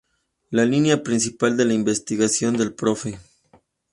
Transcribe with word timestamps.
La 0.49 0.65
línea 0.65 1.03
principal 1.03 1.57
de 1.57 1.65
la 1.65 1.75
investigación 1.75 2.57
del 2.57 2.73
Prof. 2.73 3.05